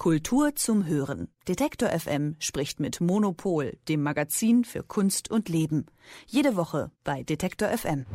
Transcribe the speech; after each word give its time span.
Kultur 0.00 0.56
zum 0.56 0.86
Hören. 0.86 1.28
Detektor 1.46 1.90
FM 1.90 2.34
spricht 2.38 2.80
mit 2.80 3.02
Monopol, 3.02 3.76
dem 3.86 4.02
Magazin 4.02 4.64
für 4.64 4.82
Kunst 4.82 5.30
und 5.30 5.50
Leben. 5.50 5.84
Jede 6.26 6.56
Woche 6.56 6.90
bei 7.04 7.22
Detektor 7.22 7.68
FM. 7.68 8.06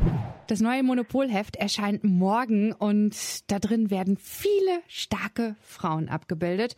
Das 0.48 0.62
neue 0.62 0.82
Monopolheft 0.82 1.58
erscheint 1.58 2.04
morgen 2.04 2.74
und 2.74 3.16
da 3.52 3.60
drin 3.60 3.92
werden 3.92 4.18
viele 4.18 4.80
starke 4.88 5.56
Frauen 5.62 6.10
abgebildet. 6.10 6.76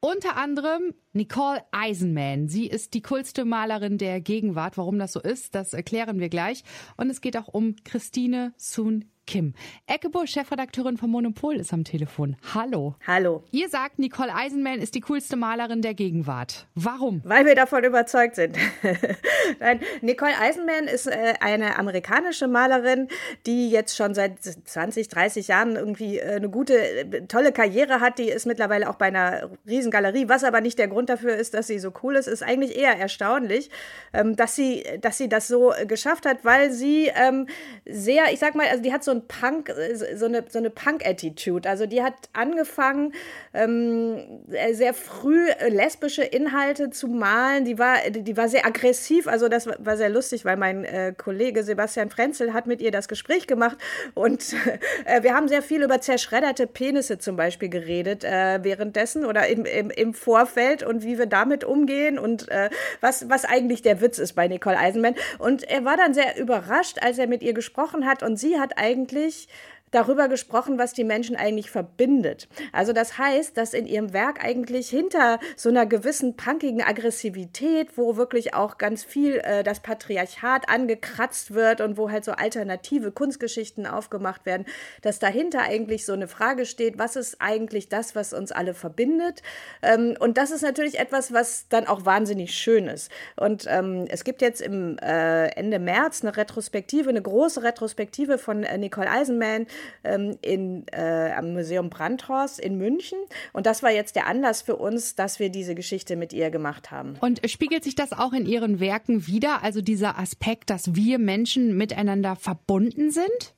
Unter 0.00 0.36
anderem 0.36 0.92
Nicole 1.14 1.62
Eisenman. 1.72 2.48
Sie 2.48 2.66
ist 2.66 2.92
die 2.92 3.00
coolste 3.00 3.46
Malerin 3.46 3.96
der 3.96 4.20
Gegenwart. 4.20 4.76
Warum 4.76 4.98
das 4.98 5.12
so 5.12 5.20
ist, 5.20 5.54
das 5.54 5.72
erklären 5.72 6.20
wir 6.20 6.28
gleich. 6.28 6.64
Und 6.98 7.08
es 7.08 7.22
geht 7.22 7.38
auch 7.38 7.48
um 7.48 7.76
Christine 7.84 8.52
Soon 8.58 9.06
Kim. 9.30 9.54
Eckebusch, 9.86 10.32
Chefredakteurin 10.32 10.96
von 10.96 11.08
Monopol, 11.08 11.54
ist 11.54 11.72
am 11.72 11.84
Telefon. 11.84 12.34
Hallo. 12.52 12.96
Hallo. 13.06 13.44
Ihr 13.52 13.68
sagt, 13.68 14.00
Nicole 14.00 14.34
Eisenman 14.34 14.80
ist 14.80 14.96
die 14.96 15.00
coolste 15.02 15.36
Malerin 15.36 15.82
der 15.82 15.94
Gegenwart. 15.94 16.66
Warum? 16.74 17.22
Weil 17.22 17.46
wir 17.46 17.54
davon 17.54 17.84
überzeugt 17.84 18.34
sind. 18.34 18.56
Nein, 19.60 19.78
Nicole 20.00 20.36
Eisenman 20.36 20.88
ist 20.88 21.06
äh, 21.06 21.34
eine 21.40 21.78
amerikanische 21.78 22.48
Malerin, 22.48 23.06
die 23.46 23.70
jetzt 23.70 23.96
schon 23.96 24.14
seit 24.14 24.42
20, 24.42 25.06
30 25.06 25.46
Jahren 25.46 25.76
irgendwie 25.76 26.18
äh, 26.18 26.34
eine 26.34 26.50
gute, 26.50 26.74
äh, 26.74 27.26
tolle 27.28 27.52
Karriere 27.52 28.00
hat. 28.00 28.18
Die 28.18 28.30
ist 28.30 28.46
mittlerweile 28.46 28.90
auch 28.90 28.96
bei 28.96 29.06
einer 29.06 29.48
Riesengalerie. 29.64 30.28
Was 30.28 30.42
aber 30.42 30.60
nicht 30.60 30.76
der 30.76 30.88
Grund 30.88 31.08
dafür 31.08 31.36
ist, 31.36 31.54
dass 31.54 31.68
sie 31.68 31.78
so 31.78 31.92
cool 32.02 32.16
ist, 32.16 32.26
ist 32.26 32.42
eigentlich 32.42 32.76
eher 32.76 32.98
erstaunlich, 32.98 33.70
ähm, 34.12 34.34
dass, 34.34 34.56
sie, 34.56 34.82
dass 35.00 35.18
sie 35.18 35.28
das 35.28 35.46
so 35.46 35.72
geschafft 35.86 36.26
hat, 36.26 36.44
weil 36.44 36.72
sie 36.72 37.12
ähm, 37.14 37.46
sehr, 37.86 38.32
ich 38.32 38.40
sag 38.40 38.56
mal, 38.56 38.66
also 38.66 38.82
die 38.82 38.92
hat 38.92 39.04
so 39.04 39.12
ein 39.12 39.19
Punk, 39.20 39.68
äh, 39.68 39.94
so 40.16 40.26
eine, 40.26 40.44
so 40.48 40.58
eine 40.58 40.70
Punk-Attitude. 40.70 41.68
Also 41.68 41.86
die 41.86 42.02
hat 42.02 42.14
angefangen, 42.32 43.12
ähm, 43.52 44.40
sehr 44.72 44.94
früh 44.94 45.48
äh, 45.48 45.68
lesbische 45.68 46.22
Inhalte 46.22 46.90
zu 46.90 47.08
malen. 47.08 47.64
Die 47.64 47.78
war, 47.78 47.96
die 48.10 48.36
war 48.36 48.48
sehr 48.48 48.66
aggressiv. 48.66 49.26
Also 49.26 49.48
das 49.48 49.66
war 49.66 49.96
sehr 49.96 50.08
lustig, 50.08 50.44
weil 50.44 50.56
mein 50.56 50.84
äh, 50.84 51.14
Kollege 51.16 51.62
Sebastian 51.62 52.10
Frenzel 52.10 52.52
hat 52.52 52.66
mit 52.66 52.80
ihr 52.80 52.90
das 52.90 53.08
Gespräch 53.08 53.46
gemacht 53.46 53.78
und 54.14 54.54
äh, 55.04 55.22
wir 55.22 55.34
haben 55.34 55.48
sehr 55.48 55.62
viel 55.62 55.82
über 55.82 56.00
zerschredderte 56.00 56.66
Penisse 56.66 57.18
zum 57.18 57.36
Beispiel 57.36 57.68
geredet 57.68 58.24
äh, 58.24 58.60
währenddessen 58.62 59.24
oder 59.24 59.46
im, 59.48 59.64
im, 59.64 59.90
im, 59.90 60.14
Vorfeld 60.14 60.82
und 60.82 61.04
wie 61.04 61.18
wir 61.18 61.26
damit 61.26 61.64
umgehen 61.64 62.18
und 62.18 62.48
äh, 62.48 62.70
was, 63.00 63.28
was 63.28 63.44
eigentlich 63.44 63.82
der 63.82 64.00
Witz 64.00 64.18
ist 64.18 64.34
bei 64.34 64.48
Nicole 64.48 64.76
Eisenman. 64.76 65.14
Und 65.38 65.64
er 65.64 65.84
war 65.84 65.96
dann 65.96 66.14
sehr 66.14 66.38
überrascht, 66.38 66.98
als 67.00 67.18
er 67.18 67.26
mit 67.26 67.42
ihr 67.42 67.52
gesprochen 67.52 68.06
hat 68.06 68.22
und 68.22 68.38
sie 68.38 68.58
hat 68.58 68.72
eigentlich 68.76 69.09
eigentlich 69.10 69.48
darüber 69.90 70.28
gesprochen, 70.28 70.78
was 70.78 70.92
die 70.92 71.04
Menschen 71.04 71.36
eigentlich 71.36 71.70
verbindet. 71.70 72.48
Also 72.72 72.92
das 72.92 73.18
heißt, 73.18 73.56
dass 73.56 73.74
in 73.74 73.86
ihrem 73.86 74.12
Werk 74.12 74.44
eigentlich 74.44 74.88
hinter 74.88 75.38
so 75.56 75.68
einer 75.68 75.86
gewissen 75.86 76.36
punkigen 76.36 76.82
Aggressivität, 76.82 77.96
wo 77.96 78.16
wirklich 78.16 78.54
auch 78.54 78.78
ganz 78.78 79.04
viel 79.04 79.40
äh, 79.44 79.62
das 79.62 79.80
Patriarchat 79.80 80.68
angekratzt 80.68 81.54
wird 81.54 81.80
und 81.80 81.96
wo 81.96 82.10
halt 82.10 82.24
so 82.24 82.32
alternative 82.32 83.10
Kunstgeschichten 83.10 83.86
aufgemacht 83.86 84.46
werden, 84.46 84.66
dass 85.02 85.18
dahinter 85.18 85.62
eigentlich 85.62 86.04
so 86.04 86.12
eine 86.12 86.28
Frage 86.28 86.66
steht, 86.66 86.98
was 86.98 87.16
ist 87.16 87.36
eigentlich 87.40 87.88
das, 87.88 88.14
was 88.14 88.32
uns 88.32 88.52
alle 88.52 88.74
verbindet? 88.74 89.42
Ähm, 89.82 90.16
und 90.18 90.38
das 90.38 90.50
ist 90.50 90.62
natürlich 90.62 90.98
etwas, 90.98 91.32
was 91.32 91.66
dann 91.68 91.86
auch 91.86 92.04
wahnsinnig 92.04 92.54
schön 92.54 92.86
ist. 92.86 93.10
Und 93.36 93.66
ähm, 93.68 94.06
es 94.08 94.24
gibt 94.24 94.42
jetzt 94.42 94.60
im 94.60 94.98
äh, 94.98 95.48
Ende 95.48 95.78
März 95.78 96.22
eine 96.22 96.36
Retrospektive, 96.36 97.08
eine 97.08 97.22
große 97.22 97.62
Retrospektive 97.62 98.38
von 98.38 98.62
äh, 98.62 98.78
Nicole 98.78 99.10
Eisenman, 99.10 99.66
ähm, 100.04 100.36
in, 100.42 100.86
äh, 100.88 101.32
am 101.36 101.52
Museum 101.52 101.90
Brandhorst 101.90 102.60
in 102.60 102.76
München. 102.76 103.18
Und 103.52 103.66
das 103.66 103.82
war 103.82 103.90
jetzt 103.90 104.16
der 104.16 104.26
Anlass 104.26 104.62
für 104.62 104.76
uns, 104.76 105.14
dass 105.14 105.38
wir 105.38 105.50
diese 105.50 105.74
Geschichte 105.74 106.16
mit 106.16 106.32
ihr 106.32 106.50
gemacht 106.50 106.90
haben. 106.90 107.14
Und 107.20 107.40
spiegelt 107.50 107.84
sich 107.84 107.94
das 107.94 108.12
auch 108.12 108.32
in 108.32 108.46
Ihren 108.46 108.80
Werken 108.80 109.26
wieder? 109.26 109.62
Also 109.62 109.80
dieser 109.80 110.18
Aspekt, 110.18 110.70
dass 110.70 110.94
wir 110.94 111.18
Menschen 111.18 111.76
miteinander 111.76 112.36
verbunden 112.36 113.10
sind? 113.10 113.54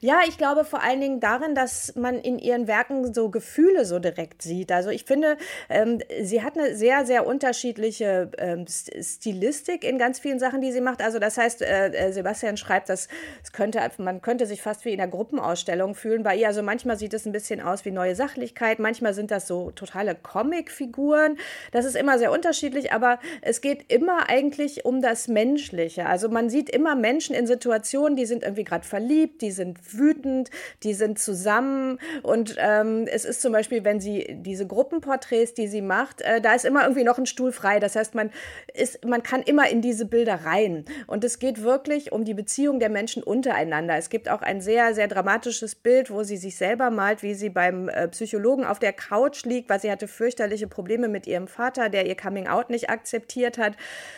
Ja, 0.00 0.20
ich 0.28 0.38
glaube 0.38 0.64
vor 0.64 0.82
allen 0.82 1.00
Dingen 1.00 1.18
darin, 1.18 1.56
dass 1.56 1.96
man 1.96 2.20
in 2.20 2.38
ihren 2.38 2.68
Werken 2.68 3.12
so 3.12 3.30
Gefühle 3.30 3.84
so 3.84 3.98
direkt 3.98 4.42
sieht. 4.42 4.70
Also 4.70 4.90
ich 4.90 5.04
finde, 5.04 5.36
ähm, 5.68 5.98
sie 6.22 6.42
hat 6.42 6.56
eine 6.56 6.76
sehr, 6.76 7.04
sehr 7.04 7.26
unterschiedliche 7.26 8.30
ähm, 8.38 8.66
Stilistik 8.68 9.82
in 9.82 9.98
ganz 9.98 10.20
vielen 10.20 10.38
Sachen, 10.38 10.60
die 10.60 10.70
sie 10.70 10.80
macht. 10.80 11.02
Also 11.02 11.18
das 11.18 11.36
heißt, 11.36 11.62
äh, 11.62 11.88
äh, 11.88 12.12
Sebastian 12.12 12.56
schreibt, 12.56 12.88
dass 12.88 13.08
es 13.42 13.52
könnte, 13.52 13.80
man 13.98 14.22
könnte 14.22 14.46
sich 14.46 14.62
fast 14.62 14.84
wie 14.84 14.92
in 14.92 15.00
einer 15.00 15.10
Gruppenausstellung 15.10 15.96
fühlen 15.96 16.22
bei 16.22 16.36
ihr. 16.36 16.46
Also 16.46 16.62
manchmal 16.62 16.96
sieht 16.96 17.12
es 17.12 17.26
ein 17.26 17.32
bisschen 17.32 17.60
aus 17.60 17.84
wie 17.84 17.90
neue 17.90 18.14
Sachlichkeit, 18.14 18.78
manchmal 18.78 19.14
sind 19.14 19.32
das 19.32 19.48
so 19.48 19.72
totale 19.72 20.14
Comicfiguren. 20.14 21.38
Das 21.72 21.84
ist 21.84 21.96
immer 21.96 22.18
sehr 22.20 22.30
unterschiedlich, 22.30 22.92
aber 22.92 23.18
es 23.42 23.60
geht 23.60 23.92
immer 23.92 24.28
eigentlich 24.28 24.84
um 24.84 25.02
das 25.02 25.26
Menschliche. 25.26 26.06
Also 26.06 26.28
man 26.28 26.50
sieht 26.50 26.70
immer 26.70 26.94
Menschen 26.94 27.34
in 27.34 27.48
Situationen, 27.48 28.14
die 28.14 28.26
sind 28.26 28.44
irgendwie 28.44 28.64
gerade 28.64 28.86
verliebt, 28.86 29.42
die 29.42 29.50
sind 29.50 29.87
wütend, 29.96 30.50
die 30.82 30.94
sind 30.94 31.18
zusammen 31.18 31.98
und 32.22 32.56
ähm, 32.58 33.06
es 33.10 33.24
ist 33.24 33.40
zum 33.40 33.52
Beispiel, 33.52 33.84
wenn 33.84 34.00
sie 34.00 34.26
diese 34.40 34.66
Gruppenporträts, 34.66 35.54
die 35.54 35.68
sie 35.68 35.82
macht, 35.82 36.20
äh, 36.22 36.40
da 36.40 36.54
ist 36.54 36.64
immer 36.64 36.82
irgendwie 36.82 37.04
noch 37.04 37.18
ein 37.18 37.26
Stuhl 37.26 37.52
frei. 37.52 37.80
Das 37.80 37.96
heißt, 37.96 38.14
man 38.14 38.30
ist, 38.74 39.04
man 39.04 39.22
kann 39.22 39.42
immer 39.42 39.68
in 39.68 39.80
diese 39.80 40.06
Bilder 40.06 40.40
rein 40.44 40.84
und 41.06 41.24
es 41.24 41.38
geht 41.38 41.62
wirklich 41.62 42.12
um 42.12 42.24
die 42.24 42.34
Beziehung 42.34 42.80
der 42.80 42.90
Menschen 42.90 43.22
untereinander. 43.22 43.96
Es 43.96 44.10
gibt 44.10 44.28
auch 44.28 44.42
ein 44.42 44.60
sehr, 44.60 44.94
sehr 44.94 45.08
dramatisches 45.08 45.74
Bild, 45.74 46.10
wo 46.10 46.22
sie 46.22 46.36
sich 46.36 46.56
selber 46.56 46.90
malt, 46.90 47.22
wie 47.22 47.34
sie 47.34 47.50
beim 47.50 47.88
äh, 47.88 48.08
Psychologen 48.08 48.64
auf 48.64 48.78
der 48.78 48.92
Couch 48.92 49.44
liegt, 49.44 49.68
weil 49.68 49.80
sie 49.80 49.90
hatte 49.90 50.08
fürchterliche 50.08 50.66
Probleme 50.66 51.08
mit 51.08 51.26
ihrem 51.26 51.48
Vater, 51.48 51.88
der 51.88 52.06
ihr 52.06 52.16
Coming 52.16 52.46
Out 52.48 52.70
nicht 52.70 52.90
akzeptiert 52.90 53.58
hat. 53.58 53.74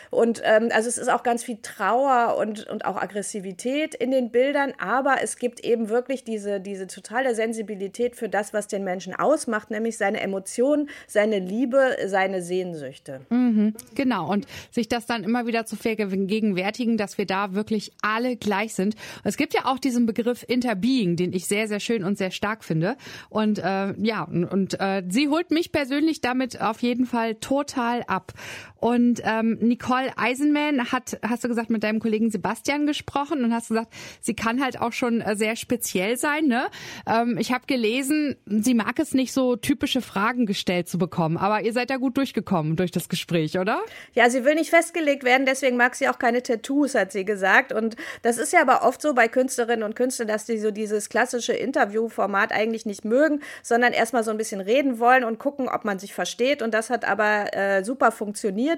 Und 0.09 0.41
ähm, 0.43 0.69
also 0.73 0.89
es 0.89 0.97
ist 0.97 1.09
auch 1.09 1.23
ganz 1.23 1.43
viel 1.43 1.59
Trauer 1.61 2.37
und, 2.37 2.67
und 2.67 2.85
auch 2.85 2.97
Aggressivität 2.97 3.95
in 3.95 4.11
den 4.11 4.31
Bildern, 4.31 4.73
aber 4.77 5.17
es 5.21 5.37
gibt 5.37 5.60
eben 5.63 5.89
wirklich 5.89 6.23
diese, 6.23 6.59
diese 6.59 6.87
totale 6.87 7.35
Sensibilität 7.35 8.15
für 8.15 8.29
das, 8.29 8.53
was 8.53 8.67
den 8.67 8.83
Menschen 8.83 9.13
ausmacht, 9.13 9.71
nämlich 9.71 9.97
seine 9.97 10.21
Emotionen, 10.21 10.89
seine 11.07 11.39
Liebe, 11.39 11.97
seine 12.05 12.41
Sehnsüchte. 12.41 13.21
Mhm, 13.29 13.73
genau. 13.95 14.31
Und 14.31 14.47
sich 14.71 14.87
das 14.87 15.05
dann 15.05 15.23
immer 15.23 15.45
wieder 15.45 15.65
zu 15.65 15.75
vergegenwärtigen, 15.75 16.97
dass 16.97 17.17
wir 17.17 17.25
da 17.25 17.53
wirklich 17.53 17.91
alle 18.01 18.35
gleich 18.35 18.73
sind. 18.73 18.95
Es 19.23 19.37
gibt 19.37 19.53
ja 19.53 19.65
auch 19.65 19.79
diesen 19.79 20.05
Begriff 20.05 20.43
Interbeing, 20.47 21.15
den 21.15 21.33
ich 21.33 21.47
sehr, 21.47 21.67
sehr 21.67 21.79
schön 21.79 22.03
und 22.03 22.17
sehr 22.17 22.31
stark 22.31 22.63
finde. 22.63 22.95
Und 23.29 23.59
äh, 23.59 23.93
ja, 24.01 24.23
und, 24.23 24.45
und 24.45 24.79
äh, 24.79 25.03
sie 25.09 25.29
holt 25.29 25.51
mich 25.51 25.71
persönlich 25.71 26.21
damit 26.21 26.61
auf 26.61 26.81
jeden 26.81 27.05
Fall 27.05 27.35
total 27.35 28.03
ab. 28.07 28.33
Und 28.81 29.21
ähm, 29.23 29.59
Nicole 29.61 30.11
Eisenman 30.17 30.91
hat, 30.91 31.19
hast 31.21 31.43
du 31.43 31.47
gesagt, 31.47 31.69
mit 31.69 31.83
deinem 31.83 31.99
Kollegen 31.99 32.31
Sebastian 32.31 32.87
gesprochen 32.87 33.43
und 33.43 33.53
hast 33.53 33.67
gesagt, 33.67 33.93
sie 34.21 34.33
kann 34.33 34.61
halt 34.61 34.81
auch 34.81 34.91
schon 34.91 35.21
äh, 35.21 35.35
sehr 35.35 35.55
speziell 35.55 36.17
sein. 36.17 36.47
Ne? 36.47 36.65
Ähm, 37.05 37.37
ich 37.39 37.53
habe 37.53 37.67
gelesen, 37.67 38.35
sie 38.47 38.73
mag 38.73 38.97
es 38.97 39.13
nicht 39.13 39.33
so 39.33 39.55
typische 39.55 40.01
Fragen 40.01 40.47
gestellt 40.47 40.89
zu 40.89 40.97
bekommen, 40.97 41.37
aber 41.37 41.61
ihr 41.61 41.73
seid 41.73 41.91
da 41.91 41.97
gut 41.97 42.17
durchgekommen 42.17 42.75
durch 42.75 42.89
das 42.89 43.07
Gespräch, 43.07 43.59
oder? 43.59 43.81
Ja, 44.13 44.31
sie 44.31 44.45
will 44.45 44.55
nicht 44.55 44.71
festgelegt 44.71 45.23
werden, 45.23 45.45
deswegen 45.45 45.77
mag 45.77 45.93
sie 45.93 46.09
auch 46.09 46.17
keine 46.17 46.41
Tattoos, 46.41 46.95
hat 46.95 47.11
sie 47.11 47.23
gesagt. 47.23 47.71
Und 47.71 47.95
das 48.23 48.39
ist 48.39 48.51
ja 48.51 48.61
aber 48.61 48.81
oft 48.81 48.99
so 48.99 49.13
bei 49.13 49.27
Künstlerinnen 49.27 49.83
und 49.83 49.95
Künstlern, 49.95 50.27
dass 50.27 50.45
die 50.45 50.57
so 50.57 50.71
dieses 50.71 51.09
klassische 51.09 51.53
Interviewformat 51.53 52.51
eigentlich 52.51 52.87
nicht 52.87 53.05
mögen, 53.05 53.41
sondern 53.61 53.93
erstmal 53.93 54.23
so 54.23 54.31
ein 54.31 54.37
bisschen 54.37 54.59
reden 54.59 54.97
wollen 54.97 55.23
und 55.23 55.37
gucken, 55.37 55.69
ob 55.69 55.85
man 55.85 55.99
sich 55.99 56.15
versteht. 56.15 56.63
Und 56.63 56.73
das 56.73 56.89
hat 56.89 57.05
aber 57.05 57.53
äh, 57.53 57.83
super 57.83 58.11
funktioniert. 58.11 58.70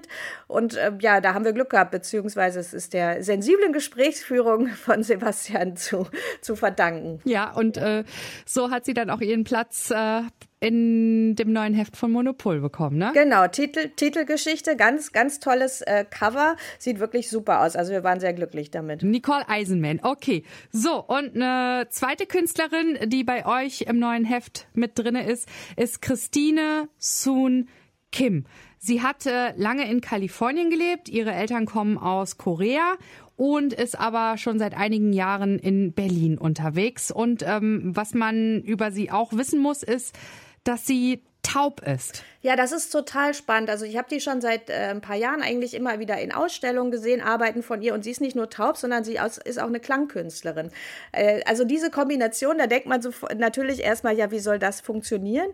Und 0.47 0.75
äh, 0.75 0.91
ja, 0.99 1.21
da 1.21 1.33
haben 1.33 1.45
wir 1.45 1.53
Glück 1.53 1.69
gehabt, 1.69 1.91
beziehungsweise 1.91 2.59
es 2.59 2.73
ist 2.73 2.93
der 2.93 3.23
sensiblen 3.23 3.73
Gesprächsführung 3.73 4.67
von 4.85 5.03
Sebastian 5.03 5.75
zu, 5.75 6.07
zu 6.41 6.55
verdanken. 6.55 7.19
Ja, 7.23 7.51
und 7.51 7.77
äh, 7.77 8.03
so 8.45 8.71
hat 8.71 8.85
sie 8.85 8.93
dann 8.93 9.09
auch 9.09 9.21
ihren 9.21 9.43
Platz 9.43 9.91
äh, 9.91 10.21
in 10.63 11.35
dem 11.35 11.51
neuen 11.51 11.73
Heft 11.73 11.97
von 11.97 12.09
Monopol 12.09 12.61
bekommen, 12.61 12.97
ne? 12.97 13.11
Genau, 13.13 13.47
Titel, 13.47 13.89
Titelgeschichte, 13.89 14.77
ganz, 14.77 15.11
ganz 15.11 15.41
tolles 15.41 15.81
äh, 15.81 16.05
Cover. 16.09 16.55
Sieht 16.79 16.99
wirklich 16.99 17.29
super 17.29 17.61
aus. 17.61 17.75
Also 17.75 17.91
wir 17.91 18.05
waren 18.05 18.21
sehr 18.21 18.31
glücklich 18.31 18.71
damit. 18.71 19.03
Nicole 19.03 19.43
Eisenman, 19.49 19.99
okay. 20.03 20.43
So, 20.71 21.03
und 21.03 21.35
eine 21.35 21.87
zweite 21.89 22.25
Künstlerin, 22.25 22.97
die 23.09 23.25
bei 23.25 23.45
euch 23.45 23.81
im 23.81 23.99
neuen 23.99 24.23
Heft 24.23 24.67
mit 24.73 24.97
drinne 24.97 25.29
ist, 25.29 25.49
ist 25.75 26.01
Christine 26.01 26.87
Soon 26.97 27.67
Kim. 28.13 28.45
Sie 28.85 29.01
hatte 29.01 29.53
lange 29.55 29.89
in 29.89 30.01
Kalifornien 30.01 30.69
gelebt. 30.69 31.07
Ihre 31.07 31.31
Eltern 31.31 31.65
kommen 31.65 31.97
aus 31.97 32.37
Korea 32.37 32.95
und 33.37 33.71
ist 33.71 33.97
aber 33.97 34.37
schon 34.37 34.59
seit 34.59 34.75
einigen 34.75 35.13
Jahren 35.13 35.57
in 35.57 35.93
Berlin 35.93 36.37
unterwegs. 36.37 37.09
Und 37.09 37.43
ähm, 37.47 37.95
was 37.95 38.13
man 38.13 38.61
über 38.61 38.91
sie 38.91 39.09
auch 39.09 39.31
wissen 39.31 39.61
muss, 39.61 39.83
ist, 39.83 40.13
dass 40.65 40.85
sie 40.85 41.23
taub 41.43 41.81
ist. 41.81 42.23
Ja, 42.41 42.57
das 42.57 42.73
ist 42.73 42.89
total 42.89 43.33
spannend. 43.33 43.69
Also 43.69 43.85
ich 43.85 43.95
habe 43.95 44.09
die 44.09 44.19
schon 44.19 44.41
seit 44.41 44.69
äh, 44.69 44.89
ein 44.89 44.99
paar 44.99 45.15
Jahren 45.15 45.41
eigentlich 45.41 45.75
immer 45.75 45.99
wieder 45.99 46.19
in 46.19 46.33
Ausstellungen 46.33 46.91
gesehen, 46.91 47.21
Arbeiten 47.21 47.63
von 47.63 47.81
ihr. 47.81 47.93
Und 47.93 48.03
sie 48.03 48.11
ist 48.11 48.19
nicht 48.19 48.35
nur 48.35 48.49
taub, 48.49 48.75
sondern 48.75 49.05
sie 49.05 49.17
ist 49.45 49.59
auch 49.59 49.67
eine 49.67 49.79
Klangkünstlerin. 49.79 50.71
Äh, 51.13 51.41
also 51.45 51.63
diese 51.63 51.89
Kombination, 51.89 52.57
da 52.57 52.67
denkt 52.67 52.87
man 52.87 53.01
so 53.01 53.11
natürlich 53.37 53.81
erstmal, 53.81 54.17
ja, 54.17 54.29
wie 54.31 54.39
soll 54.39 54.59
das 54.59 54.81
funktionieren? 54.81 55.47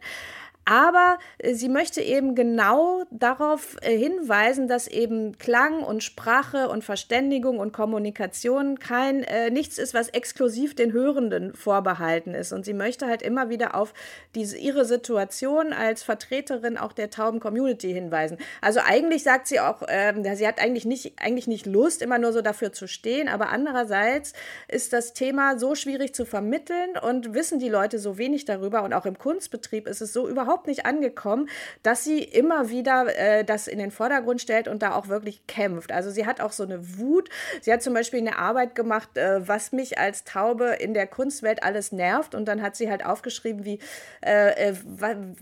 Aber 0.69 1.18
äh, 1.39 1.56
sie 1.56 1.68
möchte 1.68 2.00
eben 2.00 2.36
genau 2.36 3.04
darauf 3.10 3.77
äh, 3.81 3.98
hinweisen, 3.98 4.68
dass 4.68 4.88
eben 4.88 5.36
Klang 5.39 5.81
und 5.81 6.04
Sprache 6.04 6.69
und 6.69 6.83
Verständigung 6.83 7.57
und 7.57 7.74
Kommunikation 7.74 8.77
kein 8.77 9.24
äh, 9.24 9.50
nichts 9.50 9.80
ist, 9.80 9.95
was 9.95 10.10
exklusiv 10.10 10.75
den 10.75 10.94
Hörenden 10.94 11.56
vorbehalten 11.56 12.36
ist. 12.36 12.54
Und 12.54 12.66
sie 12.66 12.75
möchte 12.75 13.07
halt 13.07 13.24
immer 13.24 13.50
wieder 13.50 13.74
auf 13.74 13.95
diese, 14.36 14.60
ihre 14.60 14.86
Situation 14.86 15.74
als 15.74 16.04
Vertreterin 16.04 16.77
auch 16.77 16.94
der 16.94 17.10
tauben 17.10 17.39
Community 17.39 17.92
hinweisen. 17.92 18.38
Also 18.62 18.80
eigentlich 18.86 19.24
sagt 19.24 19.48
sie 19.48 19.60
auch, 19.60 19.81
äh, 19.88 20.13
sie 20.36 20.48
hat 20.48 20.62
eigentlich 20.62 20.86
nicht, 20.86 21.13
eigentlich 21.19 21.48
nicht 21.48 21.65
Lust, 21.65 22.04
immer 22.04 22.19
nur 22.19 22.31
so 22.31 22.44
dafür 22.44 22.72
zu 22.72 22.86
stehen, 22.86 23.27
aber 23.27 23.50
andererseits 23.50 24.33
ist 24.68 24.94
das 24.94 25.13
Thema 25.13 25.57
so 25.57 25.74
schwierig 25.74 26.13
zu 26.13 26.25
vermitteln 26.25 26.95
und 27.01 27.33
wissen 27.33 27.57
die 27.57 27.69
Leute 27.69 27.98
so 27.98 28.19
wenig 28.19 28.45
darüber 28.45 28.83
und 28.83 28.94
auch 28.94 29.07
im 29.07 29.18
Kunstbetrieb 29.18 29.88
ist 29.88 30.01
es 30.01 30.13
so 30.13 30.27
überhaupt 30.27 30.59
nicht 30.68 30.86
angekommen, 30.86 31.50
dass 31.84 32.04
sie 32.04 32.24
immer 32.24 32.70
wieder 32.70 33.08
äh, 33.18 33.44
das 33.44 33.68
in 33.68 33.80
den 33.80 33.92
Vordergrund 33.92 34.42
stellt 34.42 34.68
und 34.68 34.82
da 34.82 34.96
auch 34.96 35.08
wirklich 35.08 35.46
kämpft. 35.48 35.92
Also 35.92 36.10
sie 36.12 36.26
hat 36.26 36.42
auch 36.42 36.52
so 36.52 36.64
eine 36.64 36.98
Wut. 36.98 37.30
Sie 37.62 37.72
hat 37.72 37.82
zum 37.82 37.94
Beispiel 37.94 38.20
eine 38.20 38.38
Arbeit 38.38 38.76
gemacht, 38.76 39.18
äh, 39.18 39.48
was 39.48 39.72
mich 39.72 39.98
als 39.98 40.24
Taube 40.24 40.76
in 40.80 40.94
der 40.94 41.08
Kunstwelt 41.08 41.64
alles 41.64 41.92
nervt 41.92 42.36
und 42.36 42.46
dann 42.46 42.62
hat 42.62 42.76
sie 42.76 42.90
halt 42.90 43.06
aufgeschrieben, 43.06 43.66
wie, 43.66 43.80
äh, 44.26 44.70
äh 44.70 44.76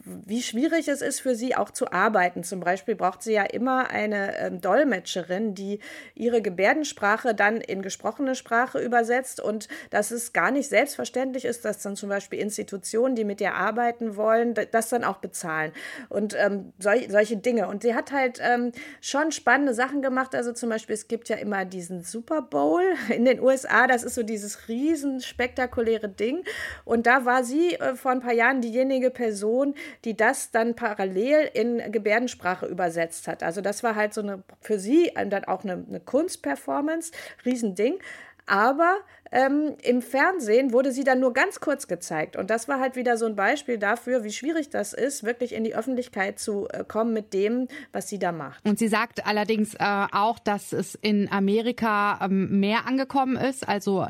wie 0.04 0.42
schwierig 0.42 0.88
es 0.88 1.02
ist 1.02 1.22
für 1.22 1.36
sie 1.36 1.56
auch 1.56 1.72
zu 1.72 1.92
arbeiten. 1.92 2.44
Zum 2.44 2.60
Beispiel 2.60 2.96
braucht 2.96 3.24
sie 3.24 3.34
ja 3.34 3.44
immer 3.44 3.90
eine 3.90 4.38
ähm, 4.38 4.62
Dolmetscherin, 4.62 5.56
die 5.56 5.80
ihre 6.16 6.42
Gebärdensprache 6.42 7.34
dann 7.34 7.62
in 7.62 7.82
gesprochene 7.82 8.36
Sprache 8.36 8.80
übersetzt 8.80 9.40
und 9.40 9.68
dass 9.90 10.12
es 10.12 10.34
gar 10.34 10.52
nicht 10.52 10.70
selbstverständlich 10.70 11.46
ist, 11.46 11.66
dass 11.66 11.82
dann 11.82 11.96
zum 11.96 12.10
Beispiel 12.10 12.40
Institutionen, 12.40 13.16
die 13.16 13.24
mit 13.24 13.42
ihr 13.42 13.54
arbeiten 13.54 14.16
wollen, 14.16 14.54
das 14.72 14.90
dann 14.90 15.04
auch 15.08 15.18
bezahlen 15.18 15.72
und 16.10 16.36
ähm, 16.38 16.74
sol 16.80 16.98
solche 17.10 17.38
Dinge. 17.38 17.68
Und 17.68 17.84
sie 17.84 17.96
hat 17.96 18.12
halt 18.12 18.40
ähm, 18.42 18.72
schon 19.02 19.32
spannende 19.32 19.74
Sachen 19.74 20.02
gemacht. 20.02 20.36
Also 20.36 20.52
zum 20.54 20.70
Beispiel, 20.70 20.94
es 20.94 21.08
gibt 21.08 21.30
ja 21.30 21.38
immer 21.38 21.66
diesen 21.66 22.04
Super 22.04 22.42
Bowl 22.42 22.84
in 23.10 23.26
den 23.26 23.40
USA. 23.40 23.88
Das 23.88 24.04
ist 24.04 24.16
so 24.16 24.24
dieses 24.24 24.68
riesen 24.68 25.22
spektakuläre 25.22 26.10
Ding. 26.10 26.44
Und 26.86 27.08
da 27.08 27.26
war 27.26 27.44
sie 27.44 27.76
äh, 27.76 27.96
vor 27.96 28.12
ein 28.12 28.22
paar 28.22 28.34
Jahren 28.34 28.62
diejenige 28.62 29.10
Person, 29.10 29.76
die 30.06 30.16
das 30.16 30.52
dann 30.52 30.76
parallel 30.76 31.50
in 31.54 31.92
Gebärdensprache 31.92 32.66
übersetzt 32.66 33.28
hat. 33.28 33.44
Also 33.44 33.62
das 33.62 33.84
war 33.84 33.96
halt 33.96 34.14
so 34.14 34.22
eine 34.22 34.44
für 34.62 34.80
sie 34.80 35.12
dann 35.16 35.46
auch 35.46 35.64
eine, 35.64 35.86
eine 35.88 36.00
Kunstperformance, 36.00 37.12
Riesending. 37.46 38.00
Aber 38.48 38.98
ähm, 39.32 39.76
im 39.84 40.02
Fernsehen 40.02 40.72
wurde 40.72 40.92
sie 40.92 41.04
dann 41.04 41.20
nur 41.20 41.34
ganz 41.34 41.60
kurz 41.60 41.88
gezeigt. 41.88 42.38
Und 42.38 42.50
das 42.50 42.68
war 42.68 42.80
halt 42.80 42.96
wieder 42.96 43.18
so 43.18 43.26
ein 43.26 43.36
Beispiel 43.36 43.78
dafür, 43.78 44.24
wie 44.24 44.32
schwierig 44.32 44.70
das 44.70 44.94
ist, 44.94 45.24
wirklich 45.24 45.54
in 45.54 45.66
die 45.66 45.76
Öffentlichkeit 45.76 46.40
zu 46.40 46.68
äh, 46.70 46.84
kommen 46.86 47.14
mit 47.14 47.34
dem, 47.34 47.68
was 47.92 48.08
sie 48.08 48.20
da 48.20 48.32
macht. 48.32 48.66
Und 48.66 48.80
sie 48.80 48.88
sagt 48.88 49.28
allerdings 49.28 49.76
äh, 49.76 50.08
auch, 50.12 50.40
dass 50.40 50.72
es 50.72 50.96
in 50.96 51.30
Amerika 51.30 52.20
ähm, 52.24 52.60
mehr 52.60 52.88
angekommen 52.88 53.36
ist, 53.36 53.68
also 53.68 54.08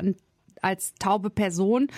als 0.62 0.94
taube 0.98 1.30
Person 1.30 1.88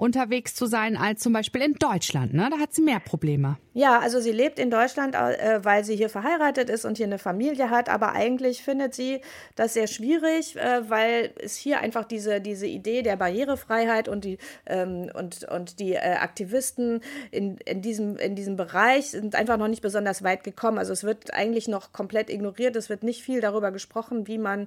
unterwegs 0.00 0.54
zu 0.54 0.64
sein 0.64 0.96
als 0.96 1.20
zum 1.20 1.34
Beispiel 1.34 1.60
in 1.60 1.74
Deutschland. 1.74 2.32
Ne? 2.32 2.48
Da 2.50 2.58
hat 2.58 2.74
sie 2.74 2.80
mehr 2.80 3.00
Probleme. 3.00 3.58
Ja, 3.74 3.98
also 3.98 4.18
sie 4.18 4.32
lebt 4.32 4.58
in 4.58 4.70
Deutschland, 4.70 5.14
äh, 5.14 5.60
weil 5.62 5.84
sie 5.84 5.94
hier 5.94 6.08
verheiratet 6.08 6.70
ist 6.70 6.84
und 6.86 6.96
hier 6.96 7.06
eine 7.06 7.18
Familie 7.18 7.68
hat. 7.68 7.90
Aber 7.90 8.12
eigentlich 8.12 8.62
findet 8.62 8.94
sie 8.94 9.20
das 9.56 9.74
sehr 9.74 9.86
schwierig, 9.86 10.56
äh, 10.56 10.88
weil 10.88 11.32
es 11.36 11.54
hier 11.54 11.80
einfach 11.80 12.04
diese, 12.04 12.40
diese 12.40 12.66
Idee 12.66 13.02
der 13.02 13.16
Barrierefreiheit 13.16 14.08
und 14.08 14.24
die, 14.24 14.38
ähm, 14.66 15.10
und, 15.14 15.44
und 15.44 15.78
die 15.78 15.92
äh, 15.92 16.14
Aktivisten 16.14 17.02
in, 17.30 17.58
in, 17.58 17.82
diesem, 17.82 18.16
in 18.16 18.34
diesem 18.34 18.56
Bereich 18.56 19.10
sind 19.10 19.34
einfach 19.34 19.58
noch 19.58 19.68
nicht 19.68 19.82
besonders 19.82 20.22
weit 20.22 20.44
gekommen. 20.44 20.78
Also 20.78 20.94
es 20.94 21.04
wird 21.04 21.34
eigentlich 21.34 21.68
noch 21.68 21.92
komplett 21.92 22.30
ignoriert. 22.30 22.74
Es 22.74 22.88
wird 22.88 23.02
nicht 23.02 23.22
viel 23.22 23.42
darüber 23.42 23.70
gesprochen, 23.70 24.26
wie 24.26 24.38
man 24.38 24.66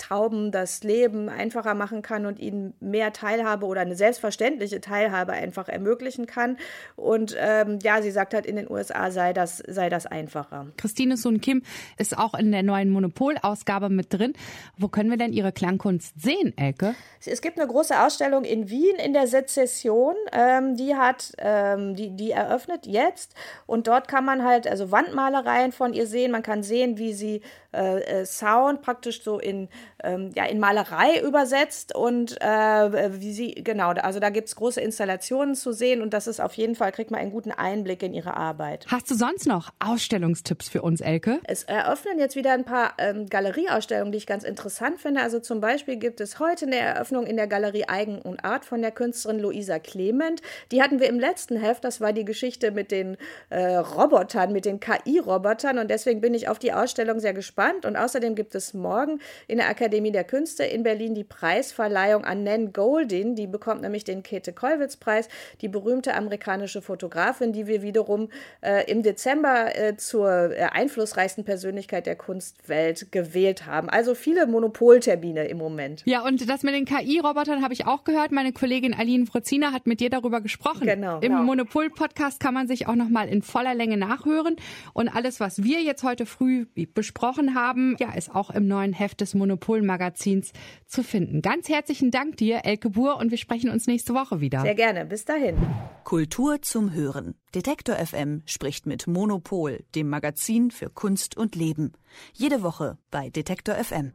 Tauben 0.00 0.50
das 0.50 0.82
Leben 0.82 1.28
einfacher 1.28 1.74
machen 1.74 2.00
kann 2.00 2.24
und 2.24 2.38
ihnen 2.40 2.72
mehr 2.80 3.12
Teilhabe 3.12 3.66
oder 3.66 3.82
eine 3.82 3.94
selbstverständliche 3.94 4.69
Teilhabe 4.78 5.32
einfach 5.32 5.68
ermöglichen 5.68 6.26
kann. 6.26 6.58
Und 6.96 7.34
ähm, 7.38 7.78
ja, 7.82 8.02
sie 8.02 8.10
sagt 8.10 8.34
halt, 8.34 8.44
in 8.44 8.56
den 8.56 8.70
USA 8.70 9.10
sei 9.10 9.32
das, 9.32 9.58
sei 9.66 9.88
das 9.88 10.04
einfacher. 10.04 10.66
Christine 10.76 11.16
Sun 11.16 11.40
Kim 11.40 11.62
ist 11.96 12.16
auch 12.18 12.34
in 12.34 12.52
der 12.52 12.62
neuen 12.62 12.90
Monopol-Ausgabe 12.90 13.88
mit 13.88 14.12
drin. 14.12 14.34
Wo 14.76 14.88
können 14.88 15.10
wir 15.10 15.16
denn 15.16 15.32
ihre 15.32 15.52
Klangkunst 15.52 16.20
sehen, 16.20 16.52
Elke? 16.56 16.94
Es 17.24 17.40
gibt 17.40 17.58
eine 17.58 17.66
große 17.66 17.98
Ausstellung 18.00 18.44
in 18.44 18.68
Wien 18.68 18.96
in 18.96 19.12
der 19.12 19.26
Sezession. 19.26 20.14
Ähm, 20.32 20.76
die 20.76 20.94
hat, 20.94 21.32
ähm, 21.38 21.96
die, 21.96 22.10
die 22.10 22.32
eröffnet 22.32 22.86
jetzt. 22.86 23.34
Und 23.66 23.86
dort 23.86 24.08
kann 24.08 24.24
man 24.24 24.44
halt, 24.44 24.66
also 24.66 24.90
Wandmalereien 24.90 25.72
von 25.72 25.94
ihr 25.94 26.06
sehen. 26.06 26.32
Man 26.32 26.42
kann 26.42 26.62
sehen, 26.62 26.98
wie 26.98 27.12
sie 27.12 27.40
äh, 27.72 28.00
äh, 28.00 28.26
Sound 28.26 28.82
praktisch 28.82 29.22
so 29.22 29.38
in, 29.38 29.68
ähm, 30.02 30.32
ja, 30.34 30.44
in 30.44 30.58
Malerei 30.58 31.20
übersetzt 31.20 31.94
und 31.94 32.40
äh, 32.40 33.20
wie 33.20 33.32
sie, 33.32 33.54
genau, 33.54 33.90
also 33.90 34.18
da 34.18 34.30
gibt 34.30 34.48
es 34.50 34.56
große 34.56 34.80
Installationen 34.80 35.54
zu 35.54 35.72
sehen 35.72 36.02
und 36.02 36.12
das 36.14 36.26
ist 36.26 36.40
auf 36.40 36.54
jeden 36.54 36.74
Fall, 36.74 36.92
kriegt 36.92 37.10
man 37.10 37.20
einen 37.20 37.30
guten 37.30 37.52
Einblick 37.52 38.02
in 38.02 38.12
ihre 38.12 38.36
Arbeit. 38.36 38.86
Hast 38.88 39.10
du 39.10 39.14
sonst 39.14 39.46
noch 39.46 39.70
Ausstellungstipps 39.78 40.68
für 40.68 40.82
uns, 40.82 41.00
Elke? 41.00 41.40
Es 41.44 41.64
eröffnen 41.64 42.18
jetzt 42.18 42.36
wieder 42.36 42.52
ein 42.52 42.64
paar 42.64 42.94
ähm, 42.98 43.26
Galerieausstellungen, 43.28 44.12
die 44.12 44.18
ich 44.18 44.26
ganz 44.26 44.44
interessant 44.44 45.00
finde. 45.00 45.20
Also 45.20 45.40
zum 45.40 45.60
Beispiel 45.60 45.96
gibt 45.96 46.20
es 46.20 46.38
heute 46.38 46.66
eine 46.66 46.76
Eröffnung 46.76 47.26
in 47.26 47.36
der 47.36 47.46
Galerie 47.46 47.84
Eigen 47.88 48.20
und 48.20 48.44
Art 48.44 48.64
von 48.64 48.82
der 48.82 48.90
Künstlerin 48.90 49.40
Luisa 49.40 49.78
Clement. 49.78 50.42
Die 50.72 50.82
hatten 50.82 51.00
wir 51.00 51.08
im 51.08 51.20
letzten 51.20 51.56
Heft, 51.56 51.84
das 51.84 52.00
war 52.00 52.12
die 52.12 52.24
Geschichte 52.24 52.70
mit 52.70 52.90
den 52.90 53.16
äh, 53.50 53.76
Robotern, 53.76 54.52
mit 54.52 54.64
den 54.64 54.80
KI-Robotern 54.80 55.78
und 55.78 55.90
deswegen 55.90 56.20
bin 56.20 56.34
ich 56.34 56.48
auf 56.48 56.58
die 56.58 56.72
Ausstellung 56.72 57.20
sehr 57.20 57.34
gespannt 57.34 57.70
gespannt. 57.70 57.86
Und 57.86 57.96
außerdem 57.96 58.34
gibt 58.34 58.54
es 58.54 58.74
morgen 58.74 59.20
in 59.46 59.58
der 59.58 59.68
Akademie 59.68 60.12
der 60.12 60.24
Künste 60.24 60.64
in 60.64 60.82
Berlin 60.82 61.14
die 61.14 61.24
Preisverleihung 61.24 62.24
an 62.24 62.44
Nan 62.44 62.72
Goldin. 62.72 63.34
Die 63.34 63.46
bekommt 63.46 63.82
nämlich 63.82 64.04
den 64.04 64.22
Käthe-Kollwitz-Preis, 64.40 65.28
die 65.60 65.68
berühmte 65.68 66.14
amerikanische 66.14 66.82
Fotografin, 66.82 67.52
die 67.52 67.66
wir 67.66 67.82
wiederum 67.82 68.28
äh, 68.62 68.90
im 68.90 69.02
Dezember 69.02 69.76
äh, 69.76 69.96
zur 69.96 70.52
äh, 70.52 70.62
einflussreichsten 70.72 71.44
Persönlichkeit 71.44 72.06
der 72.06 72.16
Kunstwelt 72.16 73.12
gewählt 73.12 73.66
haben. 73.66 73.88
Also 73.88 74.14
viele 74.14 74.46
Monopoltermine 74.46 75.44
im 75.44 75.58
Moment. 75.58 76.02
Ja, 76.06 76.24
und 76.24 76.48
das 76.48 76.62
mit 76.62 76.74
den 76.74 76.84
KI-Robotern 76.84 77.62
habe 77.62 77.74
ich 77.74 77.86
auch 77.86 78.04
gehört. 78.04 78.32
Meine 78.32 78.52
Kollegin 78.52 78.94
Aline 78.94 79.26
Frozina 79.26 79.72
hat 79.72 79.86
mit 79.86 80.00
dir 80.00 80.10
darüber 80.10 80.40
gesprochen. 80.40 80.86
Genau. 80.86 81.16
Im 81.16 81.32
genau. 81.32 81.42
Monopol-Podcast 81.42 82.40
kann 82.40 82.54
man 82.54 82.66
sich 82.66 82.86
auch 82.86 82.94
nochmal 82.94 83.28
in 83.28 83.42
voller 83.42 83.74
Länge 83.74 83.96
nachhören. 83.96 84.56
Und 84.92 85.08
alles, 85.08 85.40
was 85.40 85.62
wir 85.62 85.82
jetzt 85.82 86.02
heute 86.02 86.26
früh 86.26 86.66
besprochen 86.94 87.54
haben, 87.54 87.96
ja, 87.98 88.12
ist 88.14 88.34
auch 88.34 88.50
im 88.50 88.66
neuen 88.66 88.92
Heft 88.92 89.20
des 89.20 89.34
Monopol-Magazins 89.34 90.52
zu 90.86 91.02
finden. 91.02 91.42
Ganz 91.42 91.68
herzlichen 91.68 92.10
Dank 92.10 92.36
dir, 92.36 92.60
Elke 92.64 92.90
Buhr, 92.90 93.16
und 93.18 93.30
wir 93.30 93.38
sprechen 93.38 93.70
uns 93.70 93.86
nächste 93.86 94.14
Woche 94.30 94.40
wieder. 94.40 94.62
Sehr 94.62 94.74
gerne. 94.74 95.04
Bis 95.04 95.24
dahin. 95.24 95.56
Kultur 96.04 96.62
zum 96.62 96.92
Hören. 96.92 97.34
Detektor 97.54 97.96
FM 97.96 98.42
spricht 98.46 98.86
mit 98.86 99.06
Monopol, 99.06 99.84
dem 99.94 100.08
Magazin 100.08 100.70
für 100.70 100.90
Kunst 100.90 101.36
und 101.36 101.54
Leben. 101.54 101.92
Jede 102.32 102.62
Woche 102.62 102.98
bei 103.10 103.30
Detektor 103.30 103.74
FM. 103.76 104.12